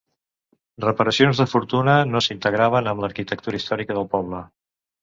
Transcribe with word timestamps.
Reparacions 0.85 1.41
de 1.43 1.47
fortuna 1.51 1.99
no 2.15 2.23
s'integraven 2.29 2.93
amb 2.95 3.07
l'arquitectura 3.07 3.63
històrica 3.63 4.01
del 4.01 4.15
poble. 4.17 4.47